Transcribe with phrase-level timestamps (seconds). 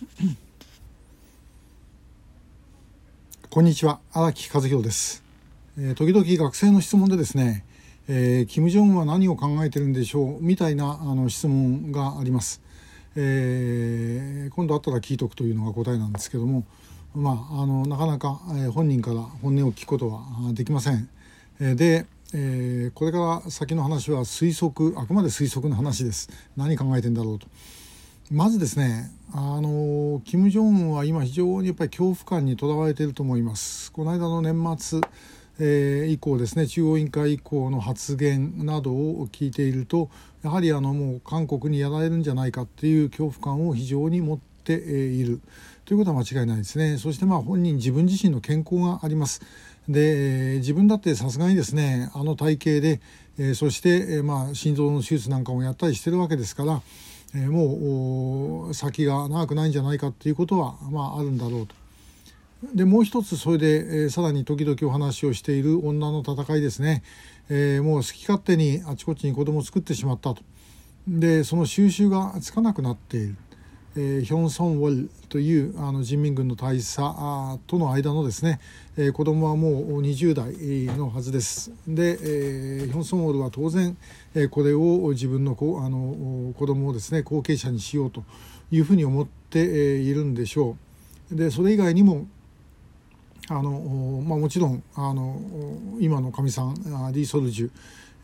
[3.50, 5.22] こんにちは荒木和弘です、
[5.78, 7.66] えー、時々学生の質問でですね、
[8.08, 12.62] えー、金正恩は何を考えてるんでしょうみたいなあの質問があります、
[13.14, 16.64] えー、今度あったら聞いとくというのが答えなんですけども
[17.14, 20.24] まああのなかなか、え、本人から本音を聞くことは
[20.54, 21.10] できません、
[21.60, 26.30] え、で、えー、これから先の話は推測あくまで推測の話です。
[26.56, 27.48] 何考えてんだろうと。
[28.30, 33.90] まずですねあの金正恩は今非常にやっぱり恐怖感にとらわれていると思います。
[33.90, 35.00] この間の年末、
[35.58, 40.10] えー、以降ですね中央委員会以降の発言などを聞いていると
[40.44, 45.40] やはりあのもう韓国にやられるんじゃないかっていう恐怖感を非常に持っている。
[45.84, 46.98] ということは間違いないですね。
[46.98, 49.42] そしてまあ本人自分自身の健康があります。
[49.88, 53.00] で自分だってさすがにですねあの体型で、
[53.38, 56.80] えー、そして、えー、まあ心臓の手術なんかもやったりしてるわけですから
[57.34, 61.74] え、もう先が長くないんじゃないかっていうことは、まあ、あるんだろうと。
[62.74, 67.02] でもう一つそれで、えー、さらに時々お話をしている女の戦いですね、
[67.48, 70.42] えー、もう好き勝手にあちこちに子供を作ってしまったと
[71.08, 73.36] でその収集がつかなくなっている。
[73.96, 76.98] えー、ヒョン・ソンウォルというあの人民軍の大佐
[77.66, 78.60] との間のですね、
[78.96, 81.72] えー、子供はもう20代のはずです。
[81.88, 83.96] で、えー、ヒョン・ソンウォルは当然、
[84.34, 88.22] えー、これを自分の子あの子供をですね後継者にしようと
[88.70, 90.76] いうふうに思っているんでしょ
[91.32, 91.34] う。
[91.34, 92.26] でそれ以外にも
[93.48, 95.40] あの、まあ、もちろんあの
[95.98, 96.74] 今のかみさん
[97.12, 97.70] リー・ソルジュ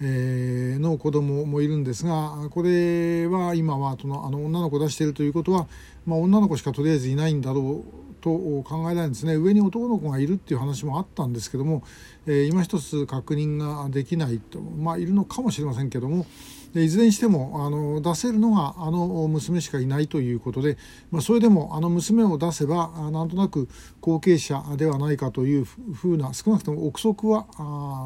[0.00, 5.68] えー、の子供もいるんですがこれは今はそのあの女の子出しているということは、
[6.04, 8.30] まあ、女の子しかとりあえずいないんだろうと
[8.62, 11.82] 考えられるんですね上に男の子がいるっていう話もあったんですけども、
[12.26, 16.26] えー、今一つ確認ができないとまあいるのかもしれませんけども
[16.74, 20.76] いずれにしてもあの出せるのがあの娘しかいないということで、
[21.10, 23.68] まあ、それでもあの娘を出せばなんとなく
[24.00, 27.46] 後継者ではないかというふうな少なくとも憶測は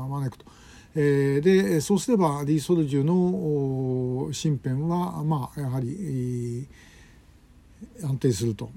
[0.08, 0.46] 招くと。
[0.94, 6.66] えー、でそうすればリー・ソルジュの身辺は、まあ、やはり、
[8.02, 8.70] え、安定すると。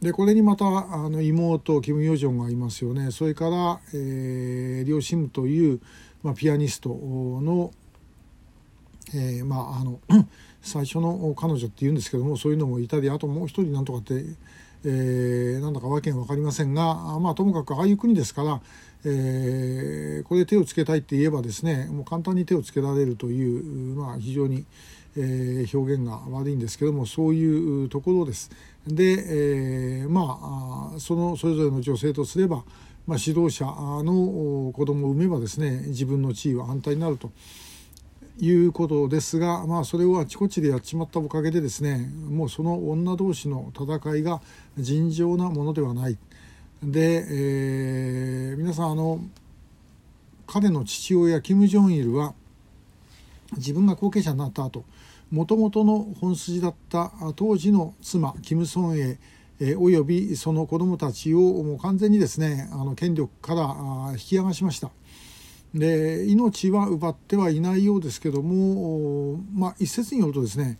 [0.00, 5.80] でこれにまたあの妹キム・ヨジョンがいますよねそれから、えー、リオ・シムという、
[6.22, 7.70] まあ、ピアニストの、
[9.14, 10.00] えー、まああの
[10.62, 14.24] 最初の彼女っていうんですけどもそういうのもいたりあともう一人なんとかって、
[14.84, 18.60] えー、なんだかわけが分かりませんがまあともかくああいう国ですから
[19.04, 24.66] えー、これで手をつけたいって言えばですねもう簡単に手をつけられるという、まあ、非常に、
[25.16, 28.50] えー、表現が悪いんですけどもそういうところです。
[28.86, 32.62] で、えー、まあそのそれぞれの女性とすれば、
[33.06, 37.30] まあ、指導者の子供を産めばですね自分の地位は安泰になると。
[38.40, 44.40] いうことですが、まあ、それをあちこちでやっちまったおかげでですねもうその女同士の戦いが
[44.78, 46.16] 尋常なものではない。
[46.82, 49.20] で、えー、皆さんあの
[50.46, 52.34] 彼の父親キム・ジョンイルは
[53.56, 54.84] 自分が後継者になった後
[55.30, 59.18] もともとの本筋だった当時の妻キム・ソンエ
[59.60, 64.90] えおよびその子供たちをもう完全にですねあの権力から引き剥がしました。
[65.74, 70.78] で命は奪ってはいないようですけども、まあ、一説によるとですね、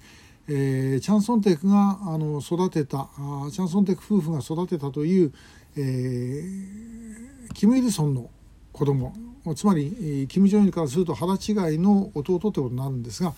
[0.48, 5.32] えー、チャンソンテクがあの育てたあチャンソンテク夫婦が育てたという
[5.76, 8.30] えー、キム・イルソンの
[8.72, 9.14] 子供
[9.54, 13.32] つまりキム・ジョンイルからすると腹違いの弟ということになるんですが、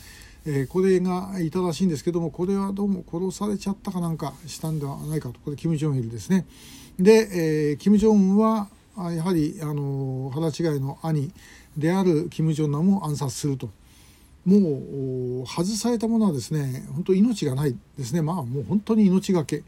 [0.44, 6.46] えー、これがいたらしいんですけどもこれはどうも殺されちゃったかなんかしたんではないかとこれキム・ジョンイルですね。
[6.98, 11.32] で、えー、キム・ジョンはやはりあの腹違いの兄
[11.76, 13.70] であるキム・ジョンナムを暗殺すると。
[14.44, 18.22] もう外されたものはですね本当命がないですね。
[18.22, 19.62] まあもう本当に命がけ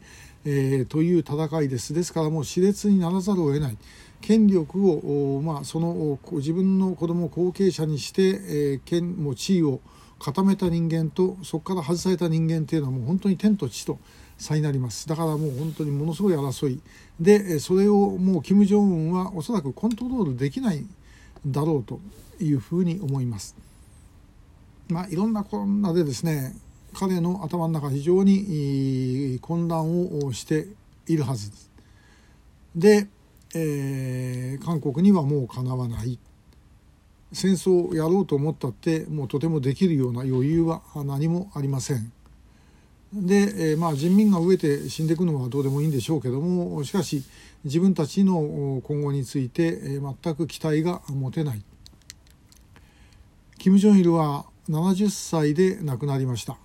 [0.47, 1.93] えー、という戦いです。
[1.93, 3.77] ですからもう熾烈にならざるを得ない。
[4.21, 9.81] 権力を、まあ、その自分の子供を後継者にして、えー、権も地位を
[10.19, 13.99] 固めた人間とそこから外された人間っていうのはもう本当に天と地と
[14.37, 16.79] 差になりますだからもう本当にものすごい争い
[17.19, 20.85] でそれをもう金正恩はおそらくコントロールできない
[21.45, 21.99] だろうと
[22.39, 23.55] いうふうに思います。
[24.89, 26.55] まあ、いろんなこんなでですね
[26.93, 30.67] 彼の頭の中非常に混乱をして
[31.07, 31.71] いるはずです。
[32.75, 33.07] で、
[33.55, 36.19] えー、韓国にはもうかなわない
[37.31, 42.11] 戦争をやろうと思ったってもうとてもできるような余裕は何もありません。
[43.15, 47.23] で、えー、まあ人民が飢えて死んでいくのはどうでもいいんでしょうけどもしかし
[47.63, 51.63] 自分たちの今後について、え、全く期待が持てない。
[53.57, 56.57] キム・ジョンイルは70歳で亡くなりました。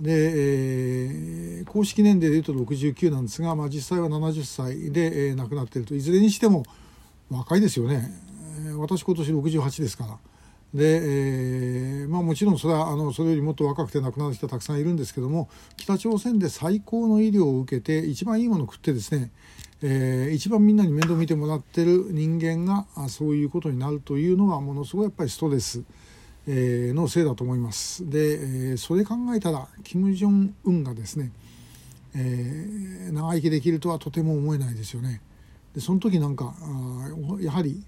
[0.00, 6.64] で、えー、公式年齢でいうと69なんですが、まあ、実際は70歳で、えー、亡くなっているといずれにしても
[7.30, 8.10] 若いですよね
[8.78, 10.18] 私今年68ですから。
[10.74, 19.30] で、えーまあ、もちろんそれはあのそれよりもっと若くて亡くなる人はたくさんいるんですけども北朝鮮で最高の医療を受けて一番いいものを食ってですね、
[19.82, 25.82] えー、一番みんなに面倒見てもらってる人間がそういうことになるというのはものすごいやっぱりストレス、
[26.46, 28.08] えー、のせいだと思います。
[28.08, 31.32] で、えー、それ考えたら金正恩がですね、
[32.14, 35.20] えー、長生きできるとはとても思えないですよね。
[35.74, 37.82] でその時なんかあやはり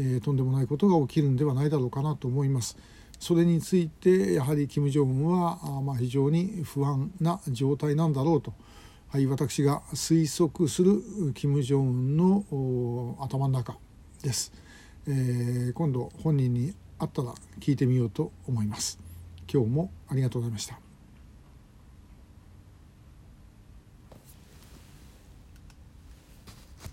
[0.00, 2.78] えー、とんでもないことが起きるんではないだろうかなと思います。
[3.18, 8.54] それについてやはり金正恩はあ、まあ、非常に不安な状態なんだろうと、
[9.08, 11.02] はい、私が推測する
[11.34, 13.76] 金正恩の頭の中
[14.22, 14.52] です、
[15.06, 18.98] えー、今度本人に会ったら聞いてみようと思います。
[19.52, 20.89] 今日もありがとうございました。